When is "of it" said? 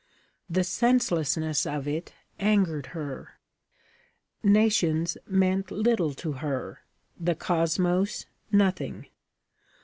1.67-2.11